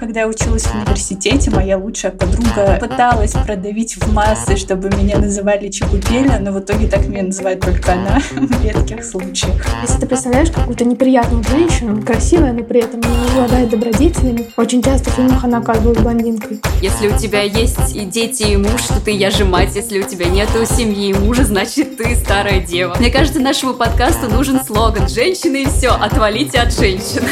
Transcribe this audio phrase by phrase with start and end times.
[0.00, 5.68] Когда я училась в университете, моя лучшая подруга пыталась продавить в массы, чтобы меня называли
[5.68, 9.62] Чебупеля, но в итоге так меня называет только она в редких случаях.
[9.82, 15.10] Если ты представляешь какую-то неприятную женщину, красивая, но при этом не обладает добродетелями, очень часто
[15.10, 16.62] в фильмах она оказывалась блондинкой.
[16.80, 19.76] Если у тебя есть и дети, и муж, то ты я же мать.
[19.76, 22.96] Если у тебя нету семьи и мужа, значит ты старая дева.
[22.98, 27.22] Мне кажется, нашему подкасту нужен слоган «Женщины и все, отвалите от женщин».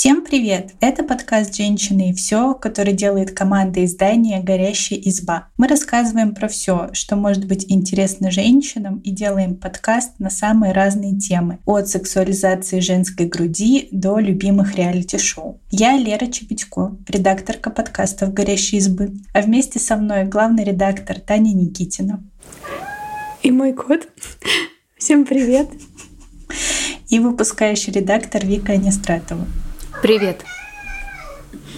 [0.00, 0.72] Всем привет!
[0.80, 5.48] Это подкаст «Женщины и все», который делает команда издания «Горящая изба».
[5.58, 11.18] Мы рассказываем про все, что может быть интересно женщинам и делаем подкаст на самые разные
[11.18, 11.58] темы.
[11.66, 15.60] От сексуализации женской груди до любимых реалити-шоу.
[15.70, 22.24] Я Лера Чепетько, редакторка подкастов «Горящей избы», а вместе со мной главный редактор Таня Никитина.
[23.42, 24.08] И мой кот.
[24.96, 25.68] Всем привет!
[27.10, 29.46] И выпускающий редактор Вика Анистратова.
[30.02, 30.46] Привет.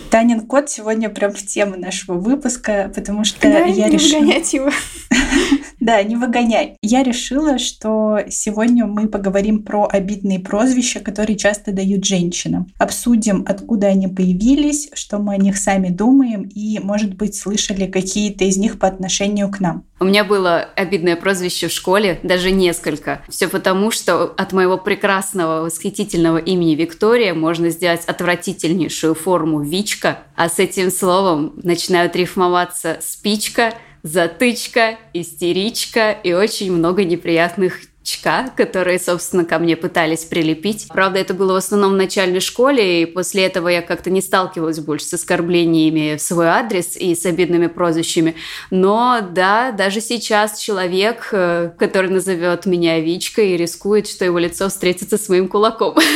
[0.09, 4.23] Танин кот сегодня прям в тему нашего выпуска, потому что да, я решила...
[4.23, 4.71] его.
[5.83, 6.77] Да, не выгоняй.
[6.81, 12.69] Я решила, что сегодня мы поговорим про обидные прозвища, которые часто дают женщинам.
[12.79, 18.45] Обсудим, откуда они появились, что мы о них сами думаем и, может быть, слышали какие-то
[18.45, 19.83] из них по отношению к нам.
[19.99, 23.23] У меня было обидное прозвище в школе, даже несколько.
[23.29, 30.49] Все потому, что от моего прекрасного, восхитительного имени Виктория можно сделать отвратительнейшую форму Вичка, а
[30.49, 39.45] с этим словом начинают рифмоваться спичка, затычка, истеричка и очень много неприятных чка, которые, собственно,
[39.45, 40.89] ко мне пытались прилепить.
[40.89, 44.81] Правда, это было в основном в начальной школе, и после этого я как-то не сталкивалась
[44.81, 48.35] больше с оскорблениями в свой адрес и с обидными прозвищами.
[48.71, 55.17] Но да, даже сейчас человек, э, который назовет меня Вичкой, рискует, что его лицо встретится
[55.17, 55.97] с моим кулаком.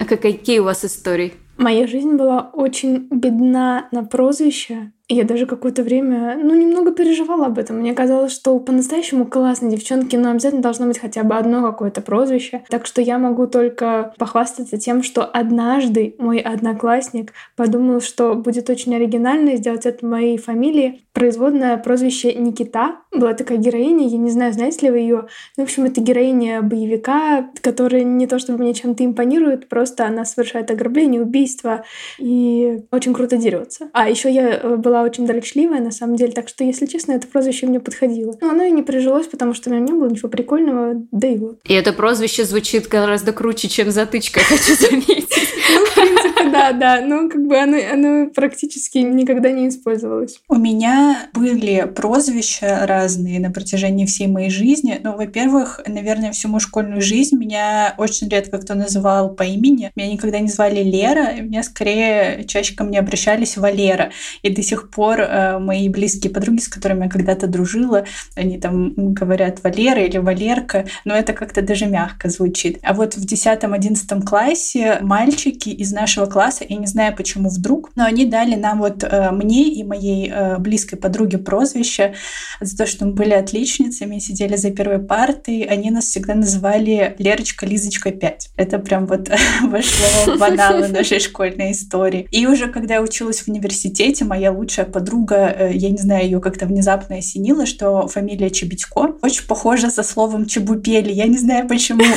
[0.00, 1.34] А какие у вас истории?
[1.58, 7.58] Моя жизнь была очень бедна на прозвища, я даже какое-то время, ну, немного переживала об
[7.58, 7.78] этом.
[7.78, 12.62] Мне казалось, что по-настоящему классной девчонки, но обязательно должно быть хотя бы одно какое-то прозвище.
[12.68, 18.94] Так что я могу только похвастаться тем, что однажды мой одноклассник подумал, что будет очень
[18.94, 21.02] оригинально сделать это моей фамилии.
[21.18, 22.98] Производное прозвище Никита.
[23.12, 25.26] Была такая героиня, я не знаю, знаете ли вы ее.
[25.56, 30.24] Ну, в общем, это героиня боевика, которая не то чтобы мне чем-то импонирует, просто она
[30.24, 31.84] совершает ограбление, убийство
[32.20, 33.88] и очень круто дерется.
[33.94, 37.26] А еще я э, была очень дрочливая, на самом деле, так что, если честно, это
[37.26, 38.36] прозвище мне подходило.
[38.40, 41.36] Но оно и не прижилось, потому что у меня не было ничего прикольного, да и
[41.36, 41.58] вот.
[41.64, 45.48] И это прозвище звучит гораздо круче, чем затычка, хочу заметить.
[45.74, 50.40] Ну, в принципе, да, да, но как бы оно, оно практически никогда не использовалось.
[50.48, 55.00] У меня были прозвища разные на протяжении всей моей жизни.
[55.02, 59.90] Ну, во-первых, наверное, всю мою школьную жизнь меня очень редко кто называл по имени.
[59.96, 64.10] Меня никогда не звали Лера, меня скорее чаще ко мне обращались Валера.
[64.42, 68.04] И до сих пор э, мои близкие подруги, с которыми я когда-то дружила,
[68.36, 72.78] они там говорят Валера или Валерка, но это как-то даже мягко звучит.
[72.82, 78.04] А вот в 10-11 классе мальчики из нашего класса, я не знаю почему вдруг, но
[78.04, 82.14] они дали нам вот э, мне и моей э, близкой подруге прозвище
[82.60, 87.66] за то, что мы были отличницами, сидели за первой партой, они нас всегда называли Лерочка,
[87.66, 88.50] Лизочка 5.
[88.56, 89.28] Это прям вот
[89.62, 92.26] вошло в аналы нашей школьной истории.
[92.30, 96.24] И уже когда я училась в университете, моя лучшая лучшая подруга, э, я не знаю,
[96.24, 101.10] ее как-то внезапно осенило, что фамилия Чебедько очень похожа со словом Чебупели.
[101.12, 102.04] Я не знаю почему.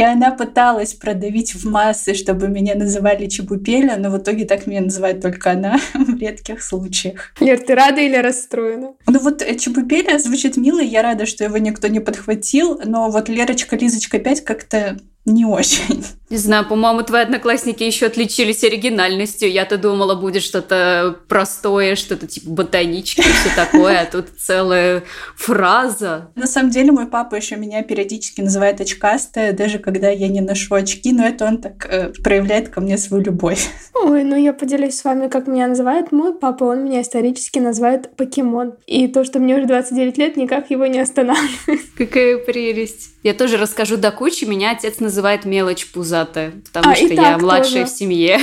[0.00, 4.80] И она пыталась продавить в массы, чтобы меня называли Чебупеля, но в итоге так меня
[4.80, 7.34] называет только она в редких случаях.
[7.38, 8.94] Лер, ты рада или расстроена?
[9.06, 13.28] Ну вот э, Чебупеля звучит мило, я рада, что его никто не подхватил, но вот
[13.28, 14.96] Лерочка, Лизочка 5 как-то
[15.26, 16.04] не очень.
[16.30, 19.50] Не знаю, по-моему, твои одноклассники еще отличились оригинальностью.
[19.50, 25.02] Я-то думала, будет что-то простое, что-то типа ботанички и все такое, а тут целая
[25.36, 26.30] фраза.
[26.36, 30.76] На самом деле, мой папа еще меня периодически называет очкастая, даже когда я не ношу
[30.76, 33.68] очки, но это он так э, проявляет ко мне свою любовь.
[33.94, 36.62] Ой, ну я поделюсь с вами, как меня называет мой папа.
[36.62, 38.74] Он меня исторически называет покемон.
[38.86, 41.80] И то, что мне уже 29 лет, никак его не останавливает.
[41.98, 43.10] Какая прелесть.
[43.22, 44.44] Я тоже расскажу до кучи.
[44.44, 47.94] Меня отец называет мелочь пузатая, потому а, что я младшая тоже.
[47.94, 48.38] в семье.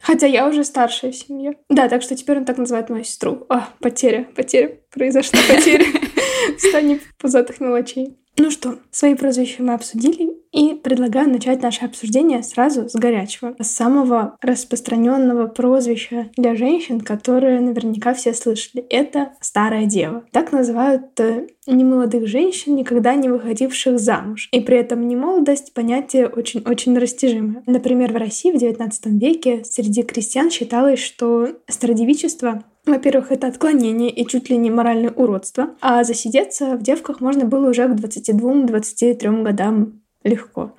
[0.00, 1.54] Хотя я уже старшая в семье.
[1.70, 3.46] Да, так что теперь он так называет мою сестру.
[3.48, 4.78] А, потеря, потеря.
[4.90, 5.86] Произошла потеря
[6.58, 8.18] в стане пузатых мелочей.
[8.36, 13.68] Ну что, свои прозвища мы обсудили, И предлагаю начать наше обсуждение сразу с горячего, с
[13.68, 18.84] самого распространенного прозвища для женщин, которое наверняка все слышали.
[18.88, 20.24] Это старая дева.
[20.30, 24.48] Так называют э, немолодых женщин, никогда не выходивших замуж.
[24.52, 27.64] И при этом немолодость— понятие очень-очень растяжимое.
[27.66, 34.26] Например, в России в XIX веке среди крестьян считалось, что стародевичество во-первых, это отклонение и
[34.26, 35.70] чуть ли не моральное уродство.
[35.80, 40.74] А засидеться в девках можно было уже к 22-23 годам легко.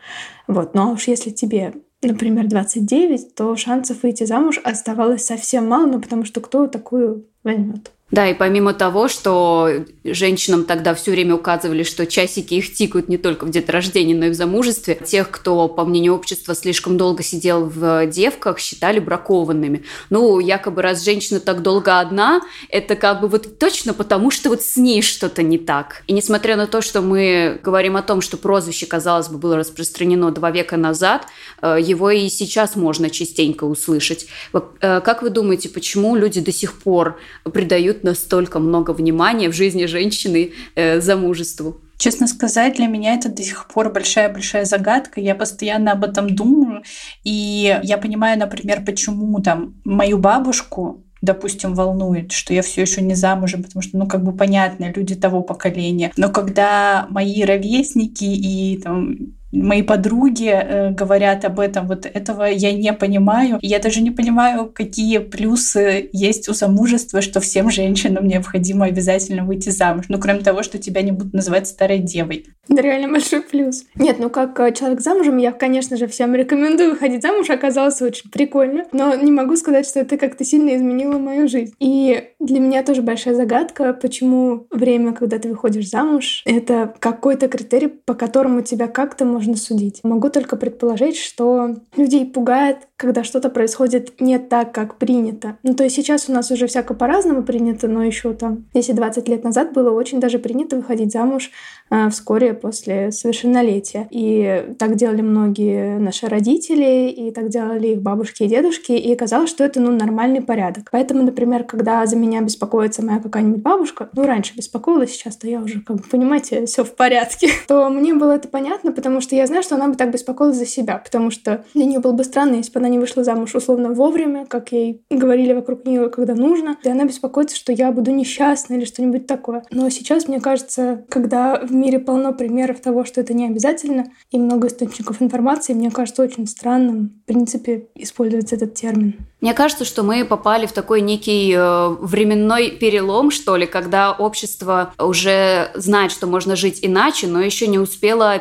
[0.47, 0.73] Вот.
[0.73, 6.23] Но уж если тебе например, 29, то шансов выйти замуж оставалось совсем мало, ну потому
[6.23, 7.91] что кто такую возьмет?
[8.11, 9.67] Да, и помимо того, что
[10.03, 14.29] женщинам тогда все время указывали, что часики их тикают не только в деторождении, но и
[14.29, 19.83] в замужестве, тех, кто, по мнению общества, слишком долго сидел в девках, считали бракованными.
[20.11, 24.61] Ну, якобы раз женщина так долго одна, это как бы вот точно потому, что вот
[24.61, 26.03] с ней что-то не так.
[26.05, 30.29] И несмотря на то, что мы говорим о том, что прозвище, казалось бы, было распространено
[30.29, 31.25] два века назад,
[31.63, 34.27] э, его и сейчас можно частенько услышать.
[34.53, 37.19] Э, как вы думаете, почему люди до сих пор
[37.51, 41.81] придают придают настолько много внимания в жизни женщины э, замужеству.
[41.97, 45.21] Честно сказать, для меня это до сих пор большая-большая загадка.
[45.21, 46.83] Я постоянно об этом думаю.
[47.23, 53.15] И я понимаю, например, почему там мою бабушку допустим, волнует, что я все еще не
[53.15, 56.11] замужем, потому что, ну, как бы понятно, люди того поколения.
[56.17, 62.73] Но когда мои ровесники и там мои подруги э, говорят об этом, вот этого я
[62.73, 63.59] не понимаю.
[63.61, 69.69] Я даже не понимаю, какие плюсы есть у замужества, что всем женщинам необходимо обязательно выйти
[69.69, 70.05] замуж.
[70.09, 72.45] Ну, кроме того, что тебя не будут называть старой девой.
[72.67, 73.85] Да, реально большой плюс.
[73.95, 77.49] Нет, ну как э, человек замужем, я, конечно же, всем рекомендую выходить замуж.
[77.49, 78.85] Оказалось очень прикольно.
[78.91, 81.73] Но не могу сказать, что это как-то сильно изменило мою жизнь.
[81.79, 87.87] И для меня тоже большая загадка, почему время, когда ты выходишь замуж, это какой-то критерий,
[87.87, 89.99] по которому тебя как-то можно можно судить.
[90.03, 95.57] Могу только предположить, что людей пугает, когда что-то происходит не так, как принято.
[95.63, 99.43] Ну, то есть сейчас у нас уже всяко по-разному принято, но еще там 10-20 лет
[99.43, 101.51] назад было очень даже принято выходить замуж
[101.89, 104.07] э, вскоре после совершеннолетия.
[104.11, 109.49] И так делали многие наши родители, и так делали их бабушки и дедушки, и казалось,
[109.49, 110.89] что это, ну, нормальный порядок.
[110.91, 115.81] Поэтому, например, когда за меня беспокоится моя какая-нибудь бабушка, ну, раньше беспокоилась, сейчас-то я уже,
[115.81, 119.63] как бы, понимаете, все в порядке, то мне было это понятно, потому что я знаю,
[119.63, 122.71] что она бы так беспокоилась за себя, потому что для нее было бы странно, если
[122.71, 126.89] бы она не вышла замуж условно вовремя, как ей говорили вокруг нее, когда нужно, и
[126.89, 129.63] она беспокоится, что я буду несчастна или что-нибудь такое.
[129.71, 134.37] Но сейчас, мне кажется, когда в мире полно примеров того, что это не обязательно, и
[134.37, 139.15] много источников информации, мне кажется очень странным, в принципе, использовать этот термин.
[139.41, 144.93] Мне кажется, что мы попали в такой некий э, временной перелом, что ли, когда общество
[144.97, 148.39] уже знает, что можно жить иначе, но еще не успело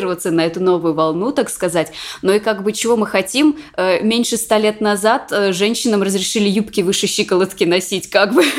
[0.00, 1.92] переквалифицироваться на эту новую волну, так сказать.
[2.22, 3.56] Ну и как бы чего мы хотим?
[3.76, 8.42] Э, меньше ста лет назад э, женщинам разрешили юбки выше щиколотки носить, как бы.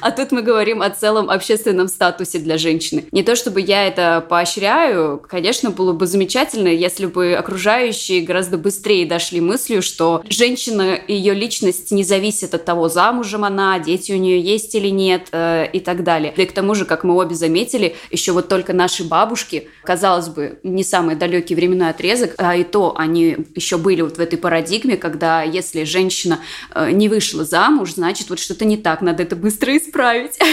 [0.00, 3.06] А тут мы говорим о целом общественном статусе для женщины.
[3.10, 9.06] Не то чтобы я это поощряю, конечно, было бы замечательно, если бы окружающие гораздо быстрее
[9.06, 14.40] дошли мыслью, что женщина ее личность не зависит от того, замужем она, дети у нее
[14.40, 16.32] есть или нет э, и так далее.
[16.36, 20.28] Да и к тому же, как мы обе заметили, еще вот только наши бабушки, казалось
[20.28, 24.38] бы, не самый далекий временной отрезок, а и то они еще были вот в этой
[24.38, 26.38] парадигме, когда если женщина
[26.72, 30.38] э, не вышла замуж, значит вот что-то не так, надо это быстро исправить.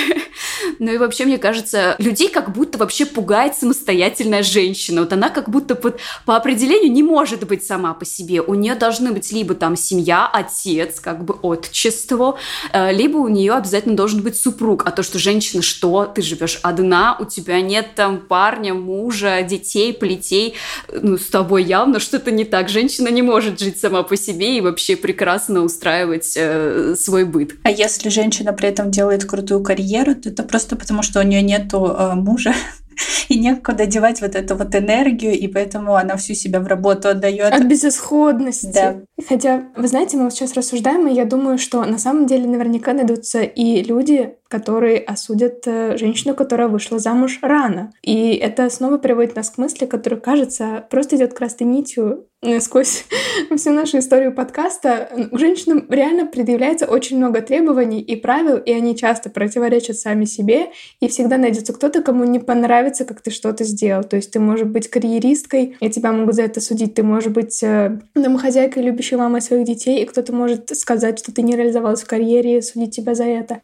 [0.79, 5.01] Ну и вообще, мне кажется, людей как будто вообще пугает самостоятельная женщина.
[5.01, 5.93] Вот она как будто по,
[6.25, 8.41] по определению не может быть сама по себе.
[8.41, 12.37] У нее должны быть либо там семья, отец, как бы отчество,
[12.73, 14.83] э, либо у нее обязательно должен быть супруг.
[14.85, 19.93] А то, что женщина, что ты живешь одна, у тебя нет там парня, мужа, детей,
[20.15, 20.55] плетей,
[20.91, 22.69] ну, с тобой явно что-то не так.
[22.69, 27.55] Женщина не может жить сама по себе и вообще прекрасно устраивать э, свой быт.
[27.63, 31.41] А если женщина при этом делает крутую карьеру, то это просто потому, что у нее
[31.41, 32.53] нету э, мужа,
[33.29, 37.53] и некуда девать вот эту вот энергию, и поэтому она всю себя в работу отдает.
[37.53, 38.71] От безысходности.
[38.73, 38.95] Да.
[39.27, 42.91] Хотя, вы знаете, мы вот сейчас рассуждаем, и я думаю, что на самом деле наверняка
[42.91, 47.91] найдутся и люди, которые осудят э, женщину, которая вышла замуж рано.
[48.03, 53.05] И это снова приводит нас к мысли, которая, кажется, просто идет красной нитью э, сквозь
[53.57, 55.09] всю нашу историю подкаста.
[55.31, 60.67] К женщинам реально предъявляется очень много требований и правил, и они часто противоречат сами себе,
[60.99, 64.03] и всегда найдется кто-то, кому не понравится, как ты что-то сделал.
[64.03, 66.93] То есть ты можешь быть карьеристкой, и тебя могут за это судить.
[66.93, 71.41] Ты можешь быть э, домохозяйкой, любящей мамой своих детей, и кто-то может сказать, что ты
[71.41, 73.61] не реализовалась в карьере, и судить тебя за это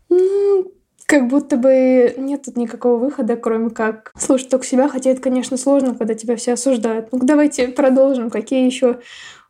[1.06, 5.58] Как будто бы нет тут никакого выхода, кроме как слушать только себя, хотя это, конечно,
[5.58, 7.10] сложно, когда тебя все осуждают.
[7.12, 8.30] Ну, давайте продолжим.
[8.30, 9.00] Какие еще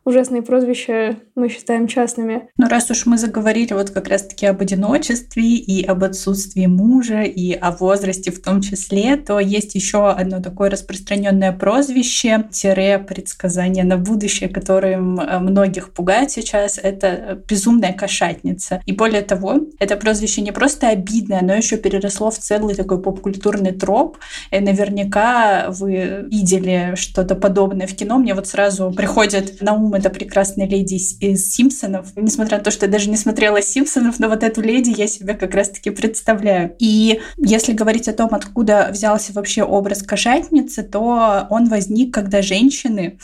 [0.04, 2.48] ужасные прозвища мы считаем частными.
[2.56, 7.52] Ну, раз уж мы заговорили вот как раз-таки об одиночестве и об отсутствии мужа, и
[7.52, 13.96] о возрасте в том числе, то есть еще одно такое распространенное прозвище, тире предсказание на
[13.96, 18.82] будущее, которым э, многих пугает сейчас, это безумная кошатница.
[18.86, 23.72] И более того, это прозвище не просто обидное, но еще переросло в целый такой попкультурный
[23.72, 24.18] троп.
[24.50, 28.18] И наверняка вы видели что-то подобное в кино.
[28.18, 32.08] Мне вот сразу приходит на ум это прекрасная леди из Симпсонов.
[32.16, 35.34] Несмотря на то, что я даже не смотрела Симпсонов, но вот эту леди я себе
[35.34, 36.74] как раз-таки представляю.
[36.78, 43.18] И если говорить о том, откуда взялся вообще образ кошатницы, то он возник, когда женщины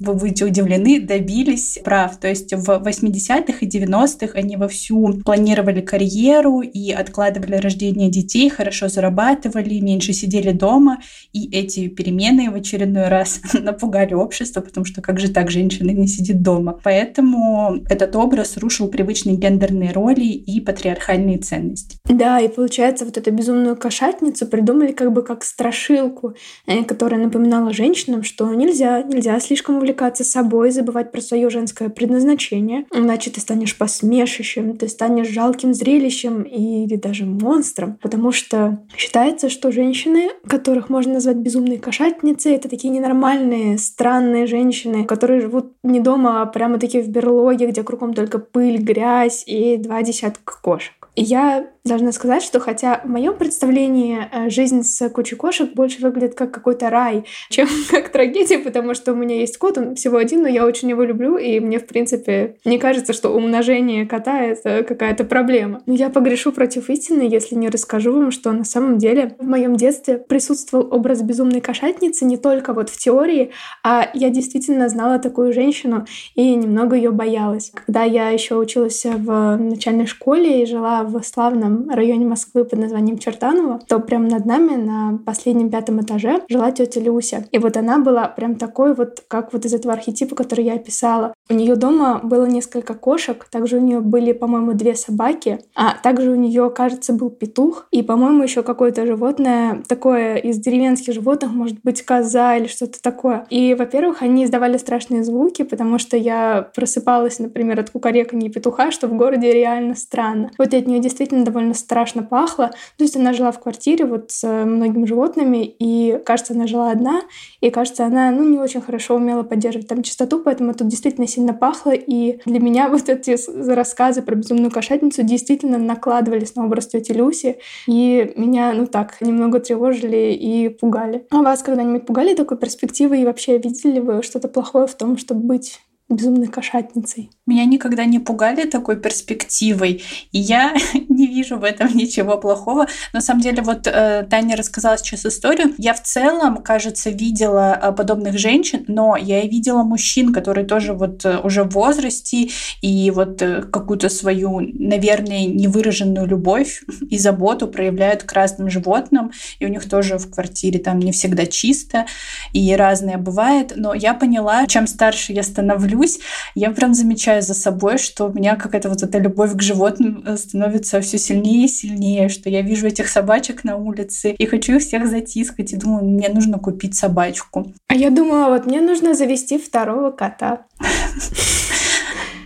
[0.00, 2.16] вы будете удивлены, добились прав.
[2.18, 8.88] То есть в 80-х и 90-х они вовсю планировали карьеру и откладывали рождение детей, хорошо
[8.88, 10.98] зарабатывали, меньше сидели дома.
[11.32, 16.08] И эти перемены в очередной раз напугали общество, потому что как же так женщина не
[16.08, 16.78] сидит дома.
[16.82, 21.98] Поэтому этот образ рушил привычные гендерные роли и патриархальные ценности.
[22.08, 26.34] Да, и получается, вот эту безумную кошатницу придумали как бы как страшилку,
[26.66, 32.86] э, которая напоминала женщинам, что нельзя, нельзя слишком увлекаться собой, забывать про свое женское предназначение,
[32.92, 39.70] иначе ты станешь посмешищем, ты станешь жалким зрелищем или даже монстром, потому что считается, что
[39.70, 46.40] женщины, которых можно назвать безумной кошатницей, это такие ненормальные, странные женщины, которые живут не дома,
[46.40, 50.94] а прямо-таки в берлоге, где кругом только пыль, грязь и два десятка кошек.
[51.14, 56.34] Я должна сказать, что хотя в моем представлении э, жизнь с кучей кошек больше выглядит
[56.34, 60.42] как какой-то рай, чем как трагедия, потому что у меня есть кот, он всего один,
[60.42, 64.82] но я очень его люблю, и мне, в принципе, не кажется, что умножение кота— это
[64.82, 65.82] какая-то проблема.
[65.84, 69.76] Но я погрешу против истины, если не расскажу вам, что на самом деле в моем
[69.76, 73.50] детстве присутствовал образ безумной кошатницы не только вот в теории,
[73.82, 77.72] а я действительно знала такую женщину и немного ее боялась.
[77.74, 83.18] Когда я еще училась в начальной школе и жила в славном районе Москвы под названием
[83.18, 87.46] Чертаново, то прямо над нами на последнем пятом этаже жила тетя Люся.
[87.50, 91.34] И вот она была прям такой вот, как вот из этого архетипа, который я описала.
[91.50, 96.30] У нее дома было несколько кошек, также у нее были, по-моему, две собаки, а также
[96.30, 101.78] у нее, кажется, был петух, и, по-моему, еще какое-то животное, такое из деревенских животных, может
[101.82, 103.46] быть, коза или что-то такое.
[103.50, 109.08] И, во-первых, они издавали страшные звуки, потому что я просыпалась, например, от кукарекания петуха, что
[109.08, 110.50] в городе реально странно.
[110.58, 112.70] Вот от нее действительно довольно страшно пахло.
[112.98, 117.22] То есть она жила в квартире вот с многими животными, и, кажется, она жила одна,
[117.60, 121.54] и, кажется, она, ну, не очень хорошо умела поддерживать там чистоту, поэтому тут действительно сильно
[121.54, 123.36] пахло, и для меня вот эти
[123.72, 129.60] рассказы про безумную кошатницу действительно накладывались на образ тети Люси, и меня, ну так, немного
[129.60, 131.26] тревожили и пугали.
[131.30, 135.16] А вас когда-нибудь пугали такой перспективой, и вообще видели ли вы что-то плохое в том,
[135.16, 135.80] чтобы быть
[136.10, 137.30] безумной кошатницей.
[137.46, 140.74] Меня никогда не пугали такой перспективой, и я
[141.08, 142.86] не вижу в этом ничего плохого.
[143.14, 145.74] На самом деле, вот э, Таня рассказала сейчас историю.
[145.78, 150.92] Я в целом, кажется, видела э, подобных женщин, но я и видела мужчин, которые тоже
[150.92, 152.50] вот э, уже в возрасте
[152.82, 159.64] и вот э, какую-то свою, наверное, невыраженную любовь и заботу проявляют к разным животным, и
[159.64, 162.04] у них тоже в квартире там не всегда чисто,
[162.52, 163.72] и разное бывает.
[163.76, 166.20] Но я поняла, чем старше я становлюсь, становлюсь,
[166.54, 170.36] я прям замечаю за собой, что у меня какая-то вот эта любовь к животным э,
[170.36, 174.82] становится все сильнее и сильнее, что я вижу этих собачек на улице и хочу их
[174.82, 177.72] всех затискать, и думаю, мне нужно купить собачку.
[177.88, 180.66] А я думала, вот мне нужно завести второго кота.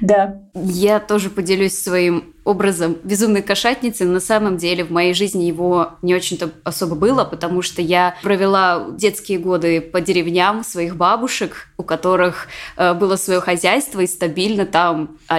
[0.01, 0.43] Да.
[0.55, 4.07] Я тоже поделюсь своим образом безумной кошатницы.
[4.07, 8.87] На самом деле в моей жизни его не очень-то особо было, потому что я провела
[8.91, 15.19] детские годы по деревням своих бабушек, у которых э, было свое хозяйство и стабильно там
[15.29, 15.39] а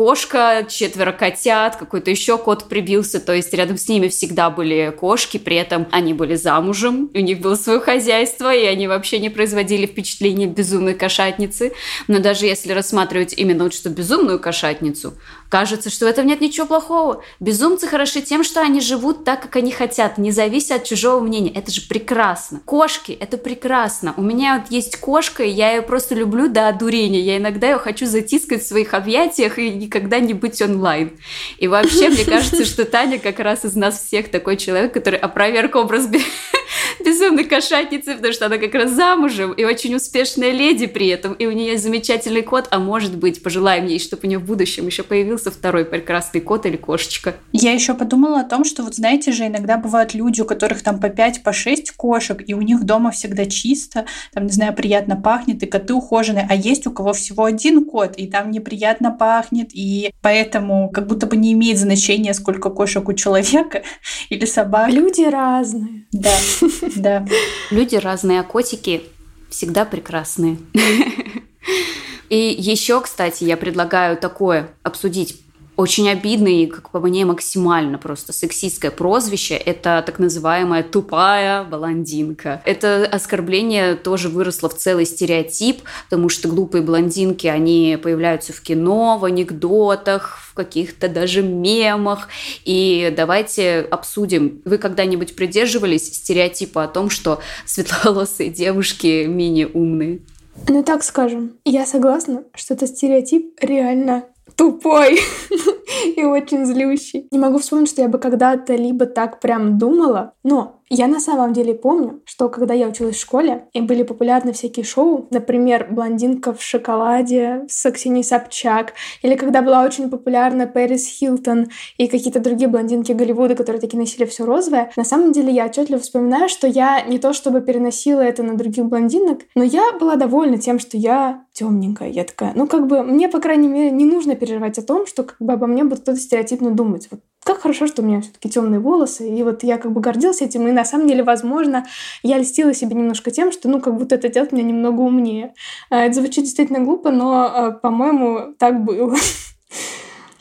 [0.00, 5.36] кошка, четверо котят, какой-то еще кот прибился, то есть рядом с ними всегда были кошки,
[5.36, 9.84] при этом они были замужем, у них было свое хозяйство, и они вообще не производили
[9.84, 11.74] впечатление безумной кошатницы.
[12.08, 15.12] Но даже если рассматривать именно вот что безумную кошатницу,
[15.50, 17.22] кажется, что в этом нет ничего плохого.
[17.40, 21.52] Безумцы хороши тем, что они живут так, как они хотят, не завися от чужого мнения.
[21.52, 22.60] Это же прекрасно.
[22.64, 24.14] Кошки— это прекрасно.
[24.16, 27.20] У меня вот есть кошка, и я ее просто люблю до одурения.
[27.20, 31.18] Я иногда ее хочу затискать в своих объятиях и никогда не быть онлайн.
[31.58, 35.74] И вообще, мне кажется, что Таня как раз из нас всех такой человек, который опроверг
[35.74, 36.06] образ
[37.04, 41.46] безумной кошатницей, потому что она как раз замужем и очень успешная леди при этом, и
[41.46, 44.86] у нее есть замечательный кот, а может быть, пожелаем ей, чтобы у нее в будущем
[44.86, 47.36] еще появился второй прекрасный кот или кошечка.
[47.52, 51.00] Я еще подумала о том, что вот знаете же, иногда бывают люди, у которых там
[51.00, 55.16] по 5, по 6 кошек, и у них дома всегда чисто, там, не знаю, приятно
[55.16, 59.70] пахнет, и коты ухоженные, а есть у кого всего один кот, и там неприятно пахнет,
[59.72, 63.82] и поэтому как будто бы не имеет значения, сколько кошек у человека
[64.28, 64.90] или собак.
[64.90, 66.06] Люди разные.
[66.12, 66.32] Да,
[66.96, 67.26] да.
[67.70, 69.02] Люди разные, а котики
[69.48, 70.58] всегда прекрасные.
[72.28, 75.40] И еще, кстати, я предлагаю такое обсудить
[75.80, 82.62] очень обидное и, как по мне, максимально просто сексистское прозвище– это так называемая тупая блондинка.
[82.64, 89.18] Это оскорбление тоже выросло в целый стереотип, потому что глупые блондинки, они появляются в кино,
[89.18, 92.28] в анекдотах, в каких-то даже мемах.
[92.64, 100.20] И давайте обсудим, вы когда-нибудь придерживались стереотипа о том, что светловолосые девушки менее умные?
[100.68, 104.24] Ну так скажем, я согласна, что это стереотип реально
[104.60, 105.18] тупой
[106.16, 107.26] и очень злющий.
[107.30, 111.52] Не могу вспомнить, что я бы когда-то либо так прям думала, но я на самом
[111.52, 116.52] деле помню, что когда я училась в школе, и были популярны всякие шоу, например, «Блондинка
[116.52, 122.68] в шоколаде» с Ксенией Собчак, или когда была очень популярна Пэрис Хилтон и какие-то другие
[122.68, 127.02] блондинки Голливуда, которые такие носили все розовое, на самом деле я отчетливо вспоминаю, что я
[127.02, 131.44] не то чтобы переносила это на других блондинок, но я была довольна тем, что я
[131.52, 132.10] темненькая.
[132.10, 135.22] Я такая, ну как бы мне, по крайней мере, не нужно переживать о том, что
[135.22, 137.06] как бы обо мне будут кто-то стереотипно думать.
[137.10, 139.28] Вот как хорошо, что у меня все-таки темные волосы.
[139.28, 140.68] И вот я как бы гордилась этим.
[140.68, 141.86] И на самом деле, возможно,
[142.22, 145.54] я льстила себе немножко тем, что, ну, как будто это делает меня немного умнее.
[145.88, 149.16] А, это звучит действительно глупо, но, а, по-моему, так было.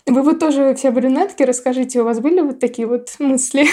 [0.06, 3.68] Вы вот тоже все брюнетки, расскажите, у вас были вот такие вот мысли?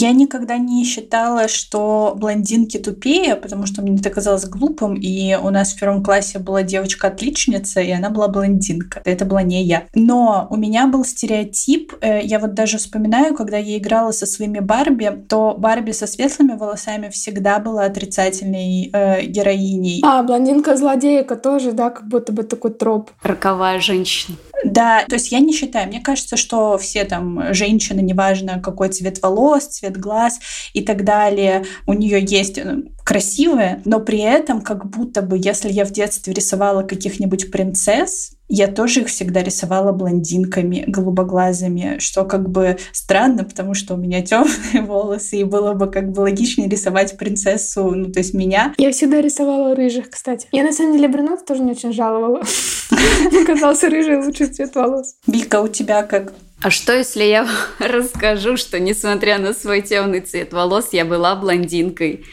[0.00, 5.50] Я никогда не считала, что блондинки тупее, потому что мне это казалось глупым, и у
[5.50, 9.00] нас в первом классе была девочка-отличница, и она была блондинка.
[9.04, 9.84] Это была не я.
[9.94, 14.58] Но у меня был стереотип, э, я вот даже вспоминаю, когда я играла со своими
[14.58, 20.00] Барби, то Барби со светлыми волосами всегда была отрицательной э, героиней.
[20.04, 23.10] А, блондинка-злодейка тоже, да, как будто бы такой троп.
[23.22, 24.36] Роковая женщина.
[24.64, 25.88] Да, то есть я не считаю.
[25.88, 30.40] Мне кажется, что все там женщины, неважно какой цвет волос, цвет глаз
[30.72, 35.70] и так далее, у нее есть э, красивые, но при этом как будто бы, если
[35.70, 42.48] я в детстве рисовала каких-нибудь принцесс, я тоже их всегда рисовала блондинками, голубоглазыми, что как
[42.50, 47.16] бы странно, потому что у меня темные волосы, и было бы как бы логичнее рисовать
[47.16, 48.74] принцессу, ну, то есть меня.
[48.78, 50.48] Я всегда рисовала рыжих, кстати.
[50.52, 52.42] Я на самом деле брюнет тоже не очень жаловала.
[53.30, 55.16] Мне казался рыжий лучший цвет волос.
[55.26, 56.32] Вика, у тебя как?
[56.62, 62.24] А что, если я расскажу, что, несмотря на свой темный цвет волос, я была блондинкой?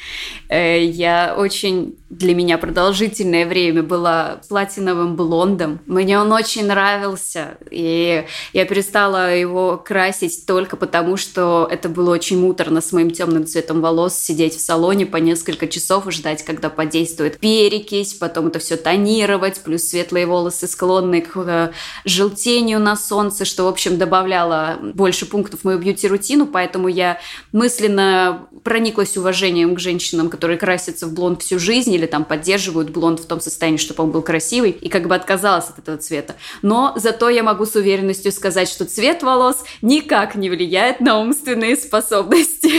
[0.49, 5.79] Э, я очень для меня продолжительное время была платиновым блондом.
[5.85, 12.37] Мне он очень нравился, и я перестала его красить только потому, что это было очень
[12.37, 16.69] муторно с моим темным цветом волос сидеть в салоне по несколько часов и ждать, когда
[16.69, 21.71] подействует перекись, потом это все тонировать, плюс светлые волосы склонны к э,
[22.03, 27.19] желтению на солнце, что, в общем, добавляла больше пунктов в мою бьюти-рутину, поэтому я
[27.53, 33.19] мысленно прониклась уважением к женщинам, которые красятся в блонд всю жизнь или там поддерживают блонд
[33.19, 36.35] в том состоянии, чтобы он был красивый, и как бы отказалась от этого цвета.
[36.61, 41.75] Но зато я могу с уверенностью сказать, что цвет волос никак не влияет на умственные
[41.75, 42.71] способности.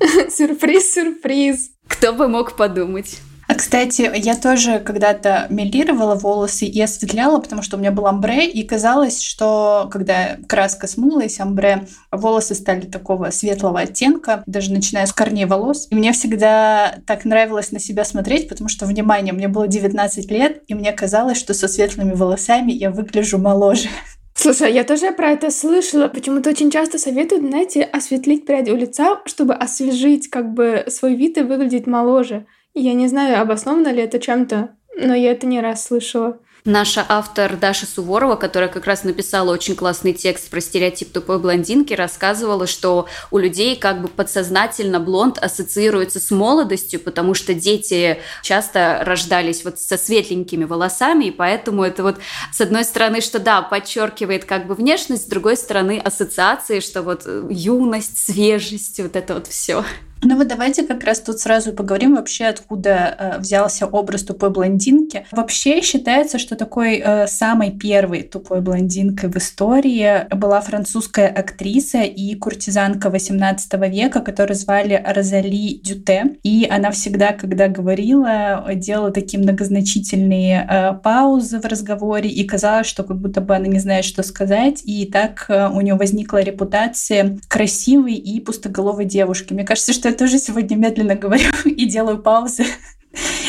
[0.30, 1.70] Сюрприз, сюрприз.
[1.86, 3.18] Кто бы мог подумать.
[3.62, 8.64] Кстати, я тоже когда-то мелировала волосы и осветляла, потому что у меня был амбре, и
[8.64, 15.44] казалось, что когда краска смылась, амбре, волосы стали такого светлого оттенка, даже начиная с корней
[15.44, 15.86] волос.
[15.90, 20.64] И мне всегда так нравилось на себя смотреть, потому что, внимание, мне было 19 лет,
[20.66, 23.88] и мне казалось, что со светлыми волосами я выгляжу моложе.
[24.34, 26.08] Слушай, я тоже про это слышала.
[26.08, 31.38] Почему-то очень часто советуют, знаете, осветлить прядь у лица, чтобы освежить как бы свой вид
[31.38, 32.44] и выглядеть моложе.
[32.74, 36.38] Я не знаю, обосновано ли это чем-то, но я это не раз слышала.
[36.64, 41.92] Наша автор Даша Суворова, которая как раз написала очень классный текст про стереотип тупой блондинки,
[41.92, 49.02] рассказывала, что у людей как бы подсознательно блонд ассоциируется с молодостью, потому что дети часто
[49.04, 52.18] рождались вот со светленькими волосами, и поэтому это вот
[52.52, 57.26] с одной стороны, что да, подчеркивает как бы внешность, с другой стороны ассоциации, что вот
[57.50, 59.84] юность, свежесть, вот это вот все.
[60.24, 65.26] Ну вот давайте как раз тут сразу поговорим вообще, откуда э, взялся образ тупой блондинки.
[65.32, 72.36] Вообще считается, что такой э, самой первой тупой блондинкой в истории была французская актриса и
[72.36, 76.36] куртизанка 18 века, которую звали Розали Дюте.
[76.44, 83.02] И она всегда, когда говорила, делала такие многозначительные э, паузы в разговоре, и казалось, что
[83.02, 84.82] как будто бы она не знает, что сказать.
[84.84, 89.52] И так э, у нее возникла репутация красивой и пустоголовой девушки.
[89.52, 92.64] Мне кажется, что тоже сегодня медленно говорю и делаю паузы.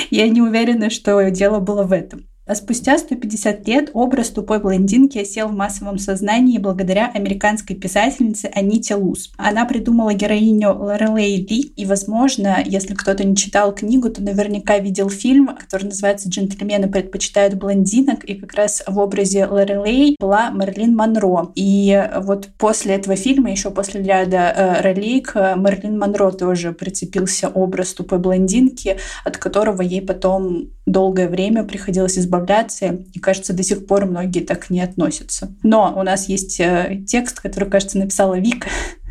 [0.10, 2.28] Я не уверена, что дело было в этом.
[2.46, 8.96] А спустя 150 лет образ тупой блондинки осел в массовом сознании благодаря американской писательнице Аните
[8.96, 9.32] Луз.
[9.38, 15.10] Она придумала героиню Лорелей Ли, и, возможно, если кто-то не читал книгу, то наверняка видел
[15.10, 21.54] фильм, который называется «Джентльмены предпочитают блондинок», и как раз в образе Лорелей была Мерлин Монро.
[21.56, 27.48] И вот после этого фильма, еще после ряда э, ролей, к Мерлин Монро тоже прицепился
[27.48, 33.86] образ тупой блондинки, от которого ей потом долгое время приходилось избавляться, и, кажется, до сих
[33.86, 35.54] пор многие так не относятся.
[35.64, 38.68] Но у нас есть э, текст, который, кажется, написала Вика,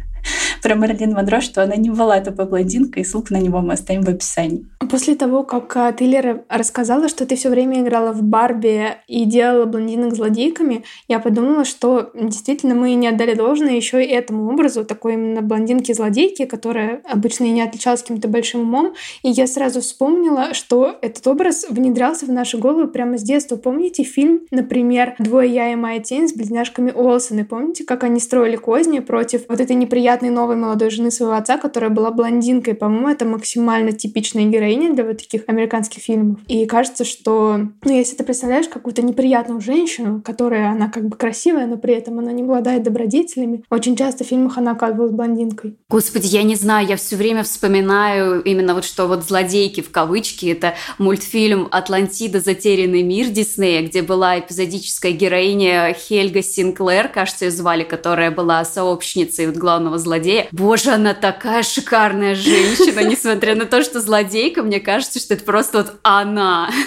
[0.63, 4.03] про Мэрилин Монро, что она не была тупой блондинкой, и ссылку на него мы оставим
[4.03, 4.67] в описании.
[4.91, 9.65] После того, как а, ты, рассказала, что ты все время играла в Барби и делала
[9.65, 15.15] блондинок злодейками, я подумала, что действительно мы не отдали должное еще и этому образу, такой
[15.15, 18.95] именно блондинки-злодейки, которая обычно и не отличалась каким-то большим умом.
[19.23, 23.57] И я сразу вспомнила, что этот образ внедрялся в наши головы прямо с детства.
[23.57, 27.45] Помните фильм, например, «Двое я и моя тень» с близняшками Олсены?
[27.45, 31.91] Помните, как они строили козни против вот этой неприятной новой молодой жены своего отца, которая
[31.91, 32.75] была блондинкой?
[32.75, 36.41] По-моему, это максимально типичная героиня для вот таких американских фильмов.
[36.49, 41.67] И кажется, что, ну, если ты представляешь какую-то неприятную женщину, которая, она как бы красивая,
[41.67, 45.77] но при этом она не обладает добродетелями, очень часто в фильмах она оказывалась блондинкой.
[45.89, 50.47] Господи, я не знаю, я все время вспоминаю именно вот что вот «Злодейки» в кавычки,
[50.47, 52.41] это мультфильм «Атлантида.
[52.41, 59.47] Затерянный мир» Диснея, где была эпизодическая героиня Хельга Синклер, кажется, ее звали, которая была сообщницей
[59.47, 60.42] вот главного злодея.
[60.51, 65.79] Боже, она такая шикарная женщина, несмотря на то, что злодейка, мне кажется, что это просто
[65.79, 66.71] вот она.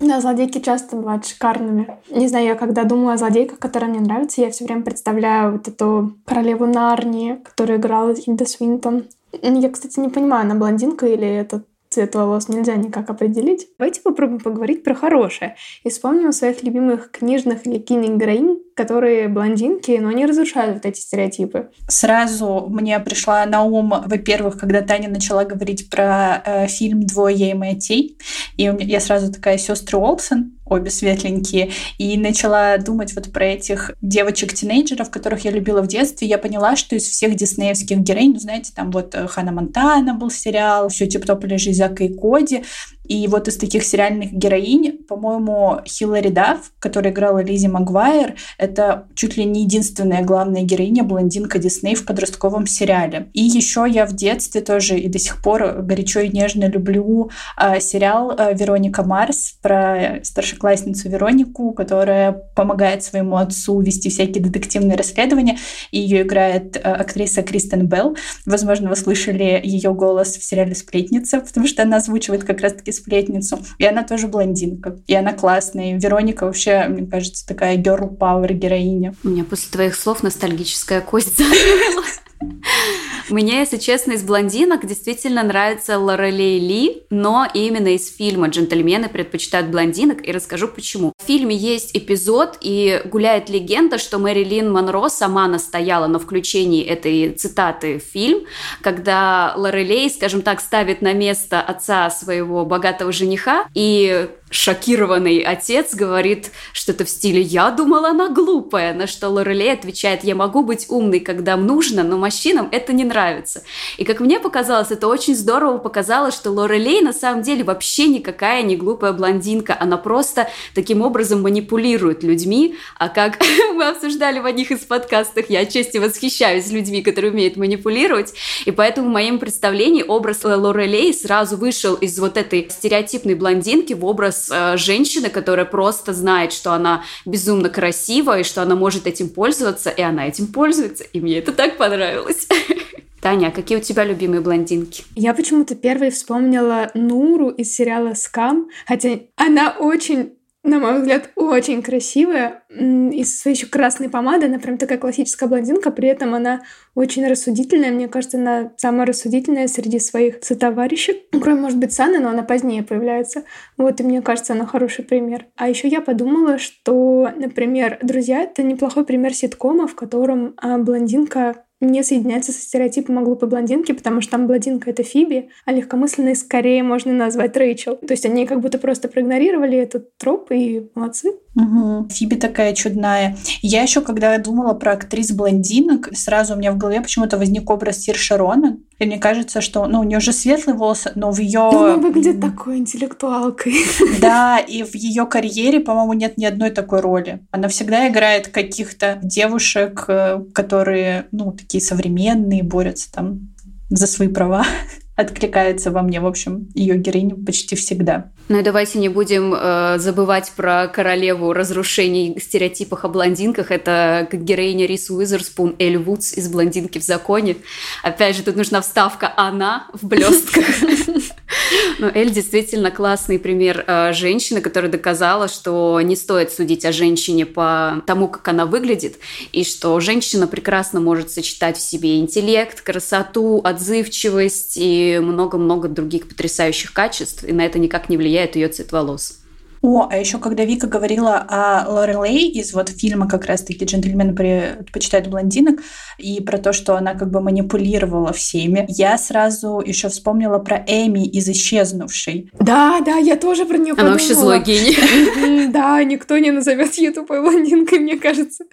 [0.00, 1.98] Да, злодейки часто бывают шикарными.
[2.08, 5.66] Не знаю, я когда думаю о злодейках, которые мне нравятся, я все время представляю вот
[5.66, 9.04] эту королеву Нарнии, которую играла Хильда Свинтон.
[9.42, 13.68] Я, кстати, не понимаю, она блондинка или это цвет волос нельзя никак определить.
[13.78, 15.56] Давайте попробуем поговорить про хорошее.
[15.84, 21.70] И вспомним своих любимых книжных или киногероинь, которые блондинки, но они разрушают вот эти стереотипы.
[21.88, 27.54] Сразу мне пришла на ум, во-первых, когда Таня начала говорить про э, фильм «Двое и
[27.54, 28.16] моя тень»,
[28.56, 35.10] и я сразу такая сестры Олсен, обе светленькие, и начала думать вот про этих девочек-тинейджеров,
[35.10, 36.28] которых я любила в детстве.
[36.28, 40.30] Я поняла, что из всех диснеевских героинь, ну, знаете, там вот э, Хана Монтана был
[40.30, 42.62] сериал, все тип-топ лежит Зака и Коди,
[43.08, 48.34] и вот из таких сериальных героинь, по-моему, Хиллари Дафф, которая играла Лизи Магуайр,
[48.68, 53.28] это чуть ли не единственная главная героиня блондинка Дисней в подростковом сериале.
[53.32, 57.80] И еще я в детстве тоже и до сих пор горячо и нежно люблю э,
[57.80, 65.58] сериал э, Вероника Марс про старшеклассницу Веронику, которая помогает своему отцу вести всякие детективные расследования.
[65.90, 68.16] И ее играет э, актриса Кристен Белл.
[68.46, 73.58] Возможно, вы слышали ее голос в сериале «Сплетница», потому что она озвучивает как раз-таки сплетницу.
[73.78, 74.96] И она тоже блондинка.
[75.06, 75.94] И она классная.
[75.94, 79.14] И Вероника вообще, мне кажется, такая girl power героиня.
[79.24, 82.04] У меня после твоих слов ностальгическая кость замерла.
[83.28, 89.68] Мне, если честно, из блондинок действительно нравится Лорелей Ли, но именно из фильма «Джентльмены предпочитают
[89.68, 91.12] блондинок», и расскажу почему.
[91.18, 97.32] В фильме есть эпизод, и гуляет легенда, что Мэрилин Монро сама настояла на включении этой
[97.32, 98.46] цитаты в фильм,
[98.80, 106.50] когда Лорелей, скажем так, ставит на место отца своего богатого жениха, и шокированный отец говорит
[106.72, 111.20] что-то в стиле «Я думала, она глупая», на что Лорелей отвечает «Я могу быть умной,
[111.20, 113.62] когда нужно, но мужчинам это не нравится».
[113.96, 118.62] И как мне показалось, это очень здорово показало, что Лорелей на самом деле вообще никакая
[118.62, 123.38] не глупая блондинка, она просто таким образом манипулирует людьми, а как
[123.74, 128.32] мы обсуждали в одних из подкастов, я отчасти восхищаюсь людьми, которые умеют манипулировать,
[128.64, 134.04] и поэтому в моем представлении образ Лорелей сразу вышел из вот этой стереотипной блондинки в
[134.04, 139.06] образ образ э, женщины, которая просто знает, что она безумно красива и что она может
[139.06, 141.04] этим пользоваться, и она этим пользуется.
[141.04, 142.46] И мне это так понравилось.
[143.20, 145.04] Таня, а какие у тебя любимые блондинки?
[145.16, 150.37] Я почему-то первой вспомнила Нуру из сериала «Скам», хотя она очень
[150.68, 152.62] на мой взгляд, очень красивая.
[152.70, 154.48] И со своей еще красной помадой.
[154.48, 156.62] Она прям такая классическая блондинка, при этом она
[156.94, 157.90] очень рассудительная.
[157.90, 161.26] Мне кажется, она самая рассудительная среди своих сотоварищей.
[161.40, 163.44] Кроме, может быть, Саны, но она позднее появляется.
[163.76, 165.46] Вот, и мне кажется, она хороший пример.
[165.56, 171.64] А еще я подумала, что, например, «Друзья»— это неплохой пример ситкома, в котором а, блондинка
[171.80, 176.34] не соединяется со стереотипом о глупой блондинке, потому что там блондинка— это Фиби, а легкомысленной
[176.34, 177.96] скорее можно назвать Рэйчел.
[177.96, 181.38] То есть они как будто просто проигнорировали этот троп и молодцы.
[181.58, 182.08] Угу.
[182.10, 183.36] Фиби такая чудная.
[183.62, 187.98] Я еще, когда думала про актрис блондинок, сразу у меня в голове почему-то возник образ
[187.98, 188.78] Сир Шарона.
[189.00, 191.68] И мне кажется, что ну, у нее же светлые волосы, но в ее...
[191.68, 193.74] Она выглядит такой интеллектуалкой.
[194.20, 197.40] Да, и в ее карьере, по-моему, нет ни одной такой роли.
[197.50, 203.54] Она всегда играет каких-то девушек, э, которые, ну, такие современные, борются там
[203.90, 204.64] за свои права
[205.18, 208.30] откликается во мне, в общем, ее героиня почти всегда.
[208.48, 213.72] Ну и давайте не будем э, забывать про королеву разрушений стереотипах о блондинках.
[213.72, 217.56] Это героиня Рис Уизерспун Эль Вудс из «Блондинки в законе».
[218.04, 220.64] Опять же, тут нужна вставка «она» в блестках.
[221.98, 227.46] Но Эль действительно классный пример э, женщины, которая доказала, что не стоит судить о женщине
[227.46, 229.16] по тому, как она выглядит,
[229.52, 236.92] и что женщина прекрасно может сочетать в себе интеллект, красоту, отзывчивость и много-много других потрясающих
[236.92, 239.38] качеств, и на это никак не влияет ее цвет волос.
[239.82, 245.28] О, а еще когда Вика говорила о Лорелей из вот фильма как раз-таки «Джентльмены предпочитают
[245.28, 245.80] блондинок»
[246.18, 251.26] и про то, что она как бы манипулировала всеми, я сразу еще вспомнила про Эми
[251.26, 252.50] из «Исчезнувшей».
[252.58, 254.08] Да, да, я тоже про нее подумала.
[254.08, 255.68] Она вообще злой гений.
[255.68, 258.64] Да, никто не назовет ее тупой блондинкой, мне кажется.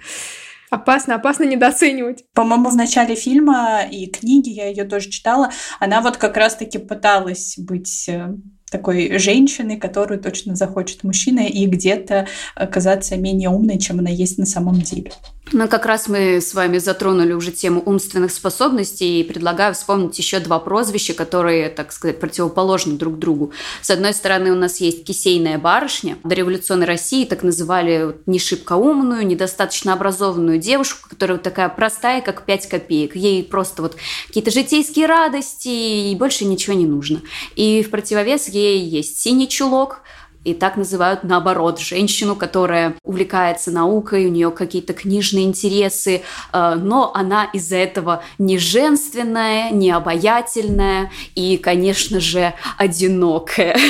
[0.69, 2.25] Опасно, опасно недооценивать.
[2.33, 7.55] По-моему, в начале фильма и книги, я ее тоже читала, она вот как раз-таки пыталась
[7.57, 8.33] быть э,
[8.75, 14.45] такой женщины, которую точно захочет мужчина, и где-то оказаться менее умной, чем она есть на
[14.45, 15.11] самом деле.
[15.51, 20.39] Ну, как раз мы с вами затронули уже тему умственных способностей, и предлагаю вспомнить еще
[20.39, 23.51] два прозвища, которые, так сказать, противоположны друг другу.
[23.81, 26.17] С одной стороны, у нас есть кисейная барышня.
[26.23, 32.43] До революционной России так называли не шибко умную, недостаточно образованную девушку, которая такая простая, как
[32.45, 33.15] 5 копеек.
[33.15, 37.21] Ей просто вот какие-то житейские радости, и больше ничего не нужно.
[37.55, 40.01] И в противовес ей есть синий чулок,
[40.45, 46.21] и так называют наоборот женщину, которая увлекается наукой, у нее какие-то книжные интересы,
[46.53, 53.77] э, но она из-за этого не женственная, не обаятельная и, конечно же, одинокая.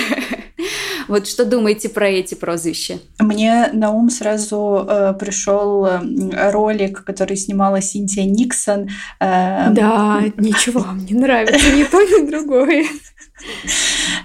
[1.08, 2.98] Вот что думаете про эти прозвища?
[3.20, 8.90] Мне на ум сразу э, пришел э, ролик, который снимала Синтия Никсон.
[9.20, 12.86] Э, да, ничего, мне нравится ни то, ни другое.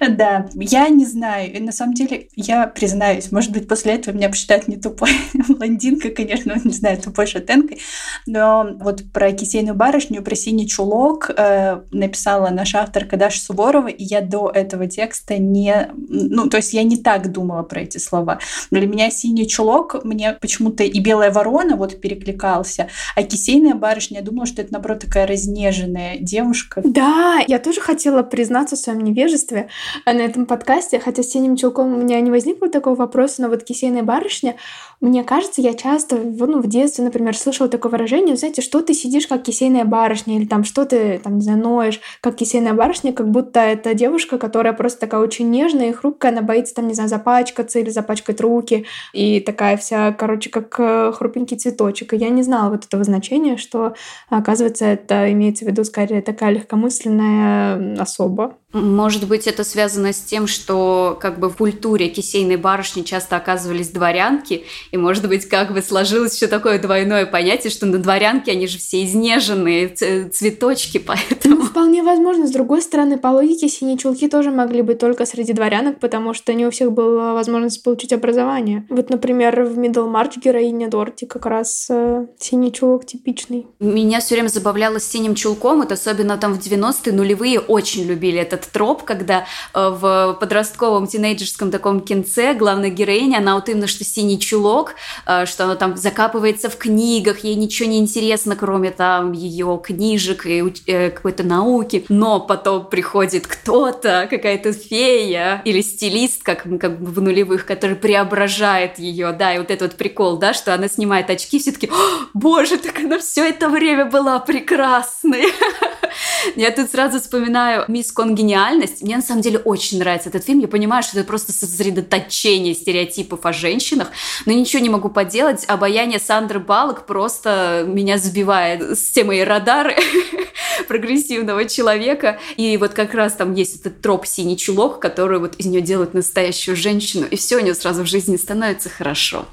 [0.01, 1.53] Да, я не знаю.
[1.53, 5.11] И на самом деле, я признаюсь, может быть, после этого меня посчитают не тупой
[5.49, 7.81] блондинкой, конечно, не знаю, тупой шатенкой.
[8.27, 14.05] Но вот про кисейную барышню, про синий чулок э, написала наша авторка Даша Суворова, и
[14.05, 15.91] я до этого текста не...
[15.97, 18.39] Ну, то есть я не так думала про эти слова.
[18.71, 24.25] Для меня синий чулок, мне почему-то и белая ворона вот перекликался, а кисейная барышня, я
[24.25, 26.83] думала, что это, наоборот, такая разнеженная девушка.
[26.85, 29.69] Да, я тоже хотела признаться в своем невежестве
[30.07, 33.65] на этом подкасте, хотя с синим чулком у меня не возникло такого вопроса, но вот
[33.65, 34.57] кисейная барышня,
[35.01, 39.27] мне кажется, я часто ну, в детстве, например, слышала такое выражение, знаете, что ты сидишь
[39.27, 43.31] как кисейная барышня, или там что ты, там, не знаю, ноешь, как кисейная барышня, как
[43.31, 47.09] будто это девушка, которая просто такая очень нежная и хрупкая, она боится там, не знаю,
[47.09, 52.13] запачкаться или запачкать руки, и такая вся, короче, как э, хрупенький цветочек.
[52.13, 53.95] И я не знала вот этого значения, что,
[54.29, 58.57] оказывается, это имеется в виду скорее такая легкомысленная особа.
[58.73, 63.89] Может быть, это связано с тем, что как бы в культуре кисейной барышни часто оказывались
[63.89, 68.69] дворянки, и, может быть, как бы сложилось еще такое двойное понятие, что на дворянке они
[68.69, 71.57] же все изнеженные цветочки, поэтому...
[71.57, 72.47] Ну, вполне возможно.
[72.47, 76.55] С другой стороны, по логике, синие чулки тоже могли быть только среди дворянок, потому что
[76.55, 78.87] не у всех была возможность получить образование.
[78.89, 83.67] Вот, например, в Миддлмарч героиня Дорти как раз э, синий чулок типичный.
[83.81, 88.39] Меня все время забавляло с синим чулком, это особенно там в 90-е нулевые очень любили
[88.39, 93.87] этот этот троп, когда э, в подростковом тинейджерском таком кинце главная героиня, она вот именно
[93.87, 94.95] что синий чулок,
[95.27, 100.47] э, что она там закапывается в книгах, ей ничего не интересно, кроме там ее книжек
[100.47, 107.21] и э, какой-то науки, но потом приходит кто-то, какая-то фея или стилист, как, как в
[107.21, 111.59] нулевых, который преображает ее, да, и вот этот вот прикол, да, что она снимает очки,
[111.59, 111.91] все таки
[112.35, 115.47] боже, так она все это время была прекрасной.
[116.57, 118.13] Я тут сразу вспоминаю мисс
[118.51, 119.03] Конгениальность.
[119.03, 120.59] Мне на самом деле очень нравится этот фильм.
[120.61, 124.09] Я понимаю, что это просто сосредоточение стереотипов о женщинах,
[124.45, 125.65] но ничего не могу поделать.
[125.69, 129.97] Обаяние Сандры Балок просто меня сбивает с темой радары
[130.89, 132.41] прогрессивного человека.
[132.57, 136.15] И вот как раз там есть этот троп синий чулок, который вот из нее делает
[136.15, 139.47] настоящую женщину, и все у нее сразу в жизни становится хорошо.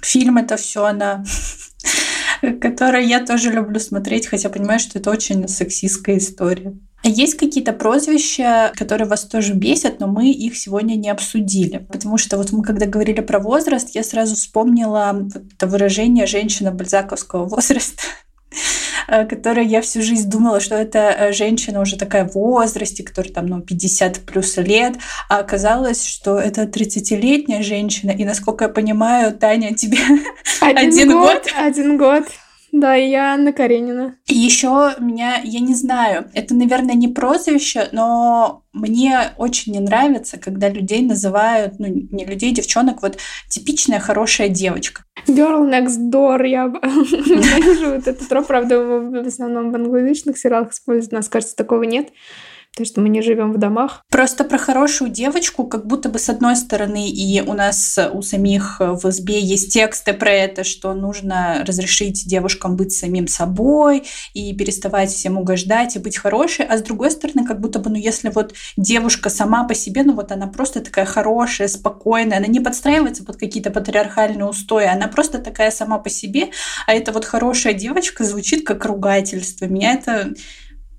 [0.00, 1.24] Фильм это все она
[2.60, 6.74] которое я тоже люблю смотреть, хотя понимаю, что это очень сексистская история.
[7.04, 11.76] А есть какие-то прозвища, которые вас тоже бесят, но мы их сегодня не обсудили.
[11.78, 17.44] Потому что вот мы когда говорили про возраст, я сразу вспомнила это выражение «женщина бальзаковского
[17.44, 18.02] возраста»,
[19.06, 23.46] которая я всю жизнь думала, что это э, женщина уже такая в возрасте, которая там,
[23.46, 24.96] ну, 50 плюс лет,
[25.28, 29.98] а оказалось, что это 30-летняя женщина, и, насколько я понимаю, Таня, тебе
[30.60, 31.52] один, один год, год?
[31.56, 32.24] Один год.
[32.74, 34.16] Да, и я Анна Каренина.
[34.26, 40.38] И еще меня, я не знаю, это, наверное, не прозвище, но мне очень не нравится,
[40.38, 43.16] когда людей называют, ну, не людей, девчонок, вот
[43.48, 45.04] типичная хорошая девочка.
[45.26, 51.12] Girl next door, я вижу вот этот троп, правда, в основном в англоязычных сериалах используют,
[51.12, 52.10] у нас, кажется, такого нет.
[52.76, 54.02] То, что мы не живем в домах.
[54.10, 58.80] Просто про хорошую девочку, как будто бы с одной стороны, и у нас у самих
[58.80, 65.10] в СБ есть тексты про это, что нужно разрешить девушкам быть самим собой и переставать
[65.10, 68.54] всем угождать и быть хорошей, а с другой стороны, как будто бы, ну, если вот
[68.76, 73.36] девушка сама по себе, ну, вот она просто такая хорошая, спокойная, она не подстраивается под
[73.36, 76.48] какие-то патриархальные устои, она просто такая сама по себе,
[76.88, 79.66] а эта вот хорошая девочка звучит как ругательство.
[79.66, 80.34] Меня это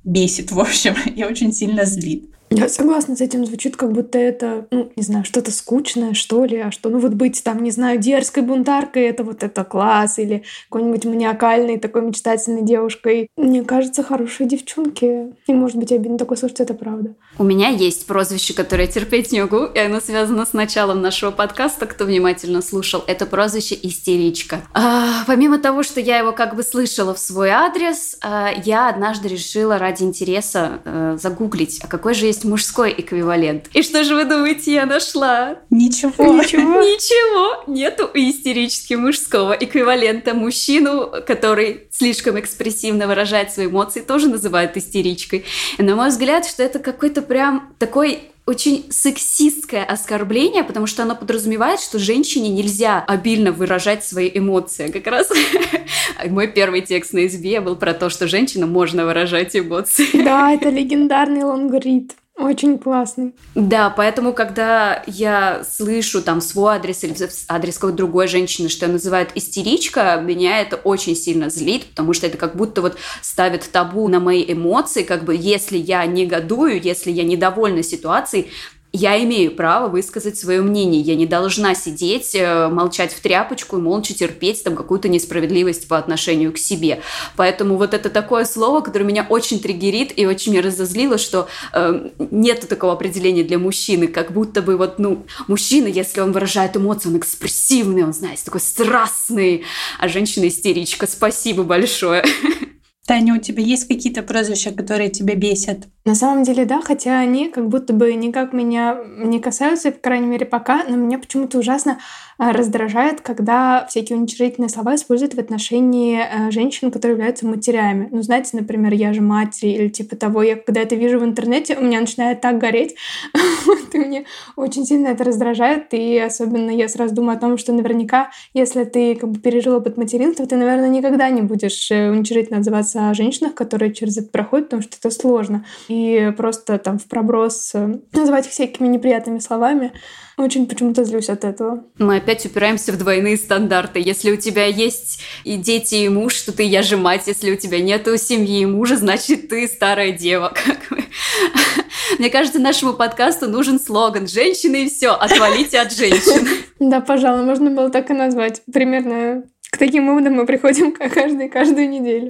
[0.06, 2.30] бесит, в общем, и очень сильно злит.
[2.50, 3.46] Я согласна с этим.
[3.46, 6.58] Звучит, как будто это, ну, не знаю, что-то скучное, что ли.
[6.60, 10.20] А что, ну, вот быть там, не знаю, дерзкой бунтаркой, это вот это класс.
[10.20, 13.30] Или какой-нибудь маниакальной, такой мечтательной девушкой.
[13.38, 15.34] Мне кажется, хорошие девчонки.
[15.48, 17.16] И, может быть, обидно такое слушать, это правда.
[17.38, 21.86] У меня есть прозвище, которое терпеть не могу, и оно связано с началом нашего подкаста,
[21.86, 23.04] кто внимательно слушал.
[23.08, 24.62] Это прозвище «Истеричка».
[24.74, 29.28] А, помимо того, что я его как бы слышала в свой адрес, а, я однажды
[29.28, 33.70] решила ради интереса а, загуглить, а какой же есть мужской эквивалент.
[33.74, 35.58] И что же вы думаете, я нашла?
[35.70, 36.12] Ничего.
[36.34, 36.82] Ничего.
[36.82, 37.64] Ничего.
[37.68, 40.34] Нету истерически мужского эквивалента.
[40.34, 45.46] Мужчину, который слишком экспрессивно выражает свои эмоции, тоже называют истеричкой.
[45.78, 51.16] И на мой взгляд, что это какой-то прям такой очень сексистское оскорбление, потому что оно
[51.16, 54.92] подразумевает, что женщине нельзя обильно выражать свои эмоции.
[54.92, 55.32] Как раз
[56.30, 60.24] мой первый текст на избе был про то, что женщинам можно выражать эмоции.
[60.24, 62.14] Да, это легендарный лонгрид.
[62.38, 63.34] Очень классный.
[63.56, 67.16] Да, поэтому, когда я слышу там свой адрес или
[67.48, 72.38] адрес какой-то другой женщины, что называют истеричка, меня это очень сильно злит, потому что это
[72.38, 77.24] как будто вот ставит табу на мои эмоции, как бы если я негодую, если я
[77.24, 78.52] недовольна ситуацией,
[78.96, 81.02] я имею право высказать свое мнение.
[81.02, 85.98] Я не должна сидеть, э, молчать в тряпочку и молча терпеть там какую-то несправедливость по
[85.98, 87.02] отношению к себе.
[87.36, 92.10] Поэтому вот это такое слово, которое меня очень триггерит и очень меня разозлило, что э,
[92.32, 97.10] нет такого определения для мужчины, как будто бы вот, ну, мужчина, если он выражает эмоции,
[97.10, 99.64] он экспрессивный, он, знаете, такой страстный,
[100.00, 101.08] а женщина истеричка.
[101.08, 102.24] Спасибо большое.
[103.06, 105.88] Таня, у тебя есть какие-то прозвища, которые тебя бесят?
[106.06, 110.28] На самом деле, да, хотя они как будто бы никак меня не касаются, по крайней
[110.28, 111.98] мере, пока, но меня почему-то ужасно
[112.38, 118.10] а, раздражает, когда всякие уничижительные слова используют в отношении э, женщин, которые являются матерями.
[118.12, 120.44] Ну, знаете, например, я же мать или типа того.
[120.44, 122.96] Я когда это вижу в интернете, у меня начинает так гореть.
[123.94, 124.26] и мне
[124.58, 125.94] очень сильно это раздражает.
[125.94, 129.96] И особенно я сразу думаю о том, что наверняка, если ты как бы пережила под
[129.96, 134.68] материнство, ты, наверное, никогда не будешь э, уничижительно отзываться о женщинах, которые через это проходят,
[134.68, 135.66] потому что это сложно.
[135.88, 135.95] И
[136.38, 139.92] просто там в проброс э, называть их всякими неприятными словами
[140.38, 141.86] очень почему-то злюсь от этого.
[141.98, 144.00] Мы опять упираемся в двойные стандарты.
[144.00, 147.24] Если у тебя есть и дети, и муж, то ты я же мать.
[147.28, 150.54] Если у тебя нету семьи и мужа, значит, ты старая дева.
[152.20, 156.48] Мне кажется, нашему подкасту нужен слоган «Женщины и все, отвалите от женщин».
[156.78, 158.62] Да, пожалуй, можно было так и назвать.
[158.72, 162.28] Примерно к таким выводам мы приходим каждый, каждую неделю.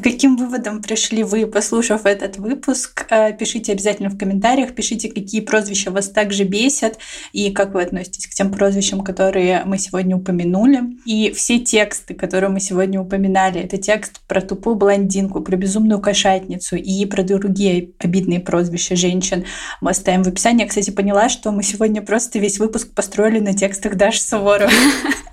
[0.00, 3.06] К каким выводам пришли вы, послушав этот выпуск?
[3.10, 6.98] Э, пишите обязательно в комментариях, пишите, какие прозвища вас также бесят
[7.32, 10.80] и как вы относитесь к тем прозвищам, которые мы сегодня упомянули.
[11.04, 16.76] И все тексты, которые мы сегодня упоминали, это текст про тупую блондинку, про безумную кошатницу
[16.76, 19.44] и про другие обидные прозвища женщин
[19.80, 20.62] мы оставим в описании.
[20.62, 24.72] Я, кстати, поняла, что мы сегодня просто весь выпуск построили на текстах Даши Суворовой.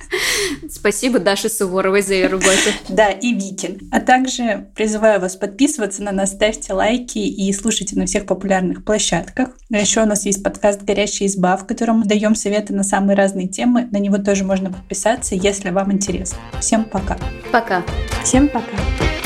[0.69, 2.47] Спасибо Даше Суворовой за ее работу.
[2.89, 3.89] Да, и Викин.
[3.91, 9.49] А также Призываю вас подписываться на нас, ставьте лайки и слушайте на всех популярных площадках.
[9.71, 13.15] А еще у нас есть подкаст «Горящая изба», в котором мы даем советы на самые
[13.15, 13.87] разные темы.
[13.91, 16.37] На него тоже можно подписаться, если вам интересно.
[16.59, 17.17] Всем пока.
[17.51, 17.83] Пока.
[18.23, 19.16] Всем пока.